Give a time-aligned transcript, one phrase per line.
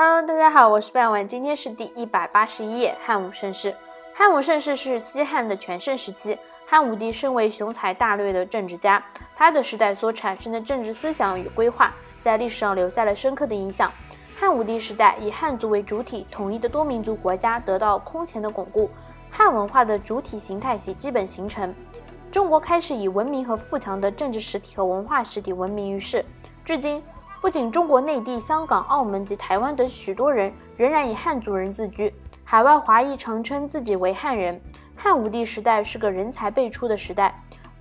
[0.00, 2.94] Hello，大家好，我是半碗，今天是第一百八十一页。
[3.04, 3.74] 汉武盛世，
[4.14, 6.38] 汉武盛世是西汉的全盛时期。
[6.68, 13.90] 汉武帝身为雄才大略的政治家，他的时代所产生的政治思想与规划，在历史上留下了深刻的影响。
[14.38, 18.88] 汉武帝时代，以汉族为主体统一的多民族国家得到空前的巩固，
[19.28, 21.74] 汉文化的主体形态系基本形成，
[22.30, 26.24] 中国开始以文明和富强的政治实体和文化实体闻名于世。
[26.64, 27.02] 至今。
[27.40, 32.12] 不仅中国内地、香港、澳门及台湾等许多人仍然以汉族人自居，
[32.42, 34.60] 海外华裔常称自己为汉人。
[34.96, 37.32] 汉武帝时代是个人才辈出的时代，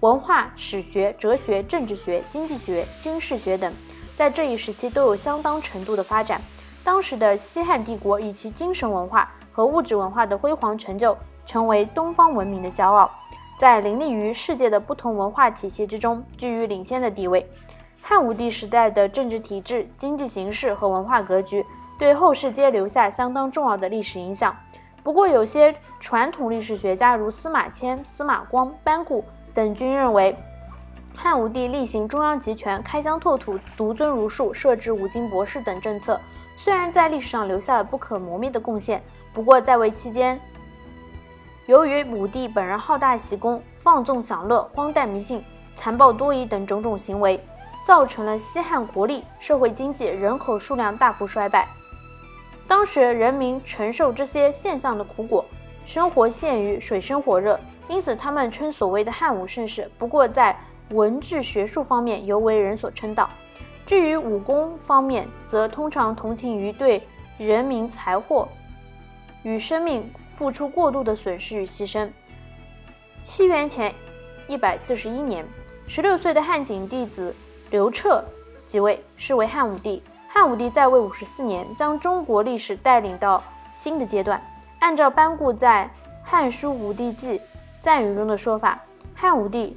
[0.01, 3.73] 文化、史学、哲学、政治学、经济学、军事学等，
[4.15, 6.39] 在这一时期都有相当程度的发展。
[6.83, 11.17] 当时的西汉帝国以其精神文化和物质文化的辉煌成就，
[11.47, 13.09] 成为东方文明的骄傲，
[13.59, 17.43] 在林立于世界的不同文化体系之中，居于领先的地位。
[18.09, 21.65] 汉武帝时代的政治体制、经济形势和文化格局，
[21.99, 24.55] 对后世皆留下相当重要的历史影响。
[25.03, 30.33] 不过，有些传统历史学家如司马迁、司马光、班固等均认为，
[31.17, 36.17] 汉武帝厉行中央集权、开疆拓土、独尊儒术、设置五经博士等政策，
[36.55, 40.39] 虽然在历史上留下了不可磨灭的贡献，不过在位期间，
[41.65, 45.43] 由于武帝本人好大喜功、放纵享乐、荒诞迷信、
[45.75, 47.37] 残暴多疑等种种行为。
[47.87, 51.65] 造成了西汉国力、社会经济、人口数量大幅衰败。
[52.67, 55.45] 当时人民承受这些现象的苦果，
[55.85, 60.53] 生活陷于水深火热，因此他们称所谓的汉武盛世，不过在
[60.89, 63.29] 文治学术方面尤为人所称道。
[63.85, 67.01] 至于武功方面，则通常同情于对
[67.37, 68.49] 人民财货
[69.43, 72.09] 与生命付出过度的损失与牺牲。
[73.23, 73.95] 西元前
[74.49, 75.45] 一百四十一年，
[75.87, 77.33] 十六岁的汉景帝子。
[77.69, 78.23] 刘彻
[78.65, 80.01] 即位，是为汉武帝。
[80.29, 83.43] 汉武帝在位五十四年，将中国历史带领到
[83.73, 84.41] 新的阶段。
[84.79, 85.89] 按照班固在
[86.29, 87.41] 《汉书·武帝纪
[87.81, 88.79] 赞语》中的说法，
[89.15, 89.75] 汉武帝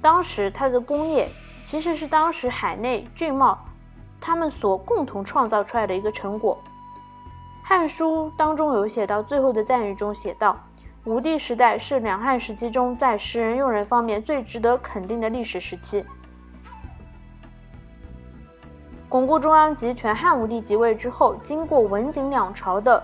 [0.00, 1.28] 当时他的功业
[1.64, 3.58] 其实是当时海内郡茂
[4.20, 6.58] 他们所共同创造出来的一个成果。
[7.66, 10.58] 《汉书》当中有写到，最后的赞语中写道
[11.06, 16.04] ：“武帝时代是两汉时期中在识人用人方面最值得肯定的历史时期。”
[19.10, 20.14] 巩固中央集权。
[20.14, 23.02] 汉武帝即位之后，经过文景两朝的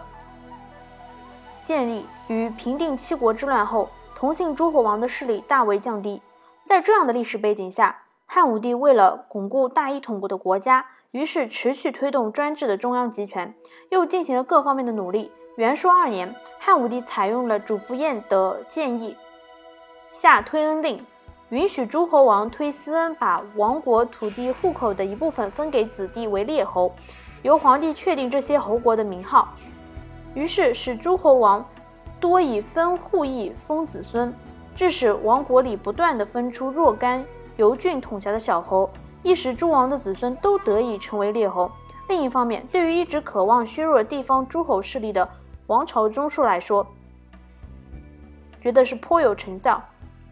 [1.65, 6.23] 建立与平定七国之乱后，同姓诸侯王的势力大为降低。
[6.63, 13.53] 在这样的历史背景下，汉武帝为了巩固大一统国的国家，于是持续推动专制的中央集权，
[13.91, 15.33] 又进行了各方面的努力。
[15.57, 19.17] 元朔二年，汉武帝采用了主父偃的建议，
[20.13, 21.05] 下推恩令。
[21.51, 26.91] 允许诸侯王推私恩，把王国土地户口的一部分分给子弟为列侯，
[27.43, 29.55] 由皇帝确定这些侯国的名号。
[30.35, 31.65] 于是使诸侯王
[32.19, 34.35] 多以分户邑封子孙，
[34.75, 37.25] 致使王国里不断的分出若干
[37.57, 38.91] 由郡统辖的小侯，
[39.23, 41.71] 一时诸王的子孙都得以成为列侯。
[42.09, 45.29] 另一方面，对于一直渴望削弱地方诸侯势力的
[45.69, 46.85] 王朝中枢来说，
[48.61, 49.81] 觉得是颇有成效。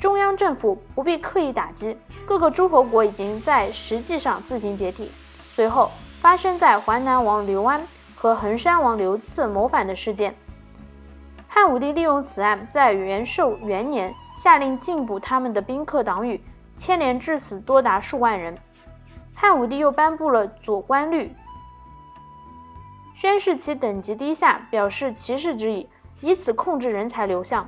[0.05, 5.11] 中央政府不必刻意打击，各个诸侯国已经在实际上自行解体。
[5.55, 7.81] 随后发生在淮南王刘安
[8.15, 10.37] 和衡山王刘赐谋反的事件，
[11.49, 16.39] 汉武帝利用此案，在元寿元年下令禁捕他们的宾客党羽，
[16.77, 18.55] 牵连致死多达数万人。
[19.33, 21.35] 汉武帝又颁布了左官律，
[23.15, 25.89] 宣示其等级低下，表示歧视之意，
[26.21, 27.67] 以此控制人才流向。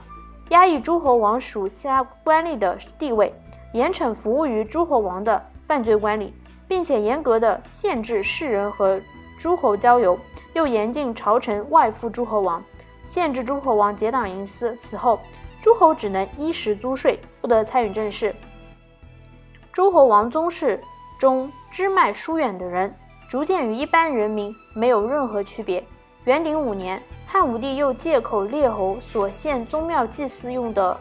[0.50, 3.34] 压抑诸侯王属下官吏的地位，
[3.72, 6.30] 严惩服务于诸侯王的犯罪官吏，
[6.68, 9.00] 并且严格的限制士人和
[9.40, 10.16] 诸侯交游，
[10.54, 12.62] 又严禁朝臣外附诸侯王，
[13.02, 14.76] 限制诸侯王结党营私。
[14.76, 15.18] 此后，
[15.60, 18.32] 诸侯只能衣食租税，不得参与政事。
[19.72, 20.80] 诸侯王宗室
[21.18, 22.94] 中支脉疏远的人，
[23.28, 25.84] 逐渐与一般人民没有任何区别。
[26.26, 27.00] 元鼎五年。
[27.28, 30.96] 汉武帝又借口列侯所献宗庙祭祀用的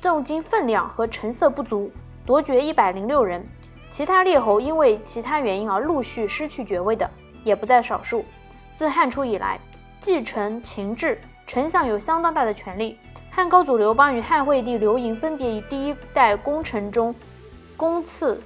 [0.00, 1.90] 重金分量和成色不足，
[2.24, 3.44] 夺爵一百零六人。
[3.90, 7.08] 其他列侯因为其他原因而陆续失去爵位的
[7.44, 8.24] 也不在少数。
[8.74, 9.58] 自汉初以来，
[10.00, 12.98] 继承秦制，丞相有相当大的权力。
[13.30, 17.14] 汉高祖刘邦与汉惠帝刘盈分别于第一代功臣中
[17.76, 18.40] 功次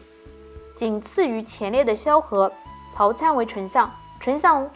[0.74, 2.50] 仅次于前列的萧何、
[2.92, 3.88] 曹参为丞相，
[4.18, 4.68] 丞相。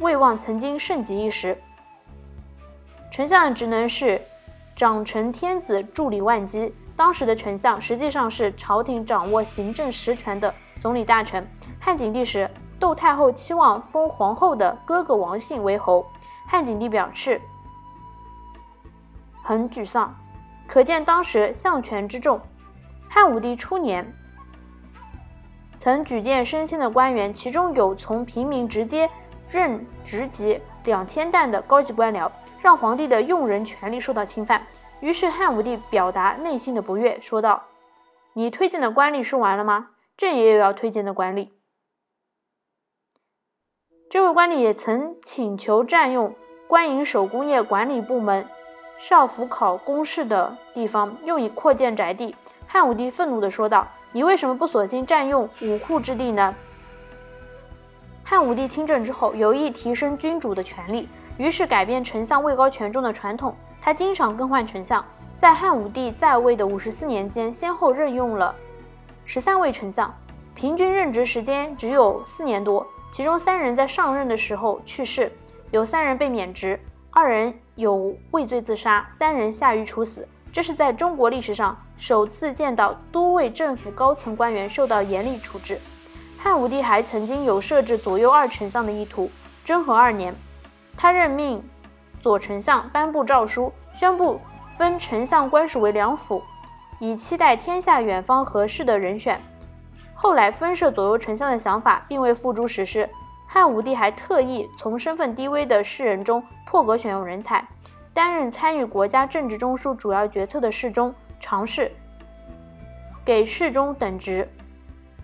[0.00, 1.56] 魏望曾经盛极一时，
[3.12, 4.20] 丞相的职能是
[4.74, 6.74] 长承天子，助理万机。
[6.96, 11.46] 当时的丞相实际上是朝廷掌握行政实权的总理大臣。
[11.78, 12.48] 汉景帝时，
[12.78, 16.06] 窦太后期望封皇后的哥哥王信为侯，
[16.46, 17.38] 汉景帝表示
[19.42, 20.14] 很沮丧，
[20.66, 22.40] 可见当时相权之重。
[23.06, 24.10] 汉武帝初年，
[25.78, 29.10] 曾举荐升迁的官员，其中有从平民直接
[29.50, 32.30] 任职级两千担的高级官僚，
[32.62, 34.64] 让皇帝的用人权利受到侵犯。
[35.00, 37.62] 于是汉武帝表达内心的不悦，说道
[38.34, 39.90] ：“你推荐的官吏说完了吗？
[40.16, 41.48] 这也有要推荐的官吏。”
[44.10, 46.34] 这位官吏也曾请求占用
[46.66, 48.44] 官营手工业管理部门
[48.98, 52.34] 少府考公事的地方，用以扩建宅地。
[52.66, 56.54] 汉武帝愤怒地说道：“你为什么不索性占用武库之地呢？”
[58.30, 63.52] 汉武帝亲政之后，有意提升君主的权力，于是改变丞相位高权重的传统。
[63.82, 65.04] 他经常更换丞相，
[65.36, 68.54] 在汉武帝在位的五十四年间，先后任用了
[69.24, 70.14] 十三位丞相，
[70.54, 72.86] 平均任职时间只有四年多。
[73.12, 75.32] 其中三人在上任的时候去世，
[75.72, 76.78] 有三人被免职，
[77.10, 80.28] 二人有畏罪自杀，三人下狱处死。
[80.52, 85.80] 这是在中国历史上首次见到多位政府高层官员受到严厉处置。
[86.42, 89.30] 汉武帝还曾经有设置左右二丞相的意图。
[89.62, 90.34] 贞和二年，
[90.96, 91.62] 他任命
[92.22, 94.40] 左丞相颁布诏书，宣布
[94.78, 96.42] 分丞相官署为两府，
[96.98, 99.38] 以期待天下远方合适的人选。
[100.14, 103.06] 后来分设左右丞相的想法并未付诸实施。
[103.46, 107.62] 汉武帝还特意从身份低微的士人中破格选用人才。
[108.14, 111.92] 担任参与国家政治中枢主要决策的侍中、常侍，
[113.24, 114.48] 给侍中等职，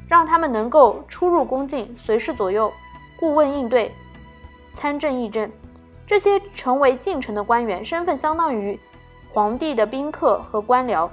[0.08, 2.73] 让他们能够出入宫禁，随侍左右，
[3.19, 3.94] 顾问应对，
[4.75, 5.50] 参政议政。
[6.06, 8.79] 这些成为近臣的官员，身份相当于
[9.32, 11.08] 皇帝的宾客和官僚。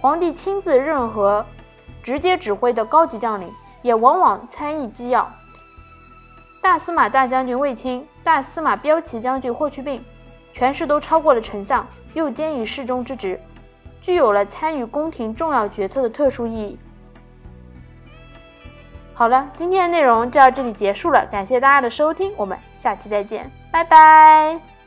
[0.00, 1.44] 皇帝亲自任何
[2.02, 3.52] 直接指挥的高级将领，
[3.82, 5.30] 也往往参议机要。
[6.60, 10.02] 大司马大将军卫青、大司马骠骑将军霍去病。
[10.54, 13.40] 权势都超过了丞相，又兼以侍中之职，
[14.00, 16.78] 具有了参与宫廷重要决策的特殊意义。
[19.22, 24.81] 好了，今天的内容就到这里结束了，感谢大家的收听，我们下期再见，拜拜。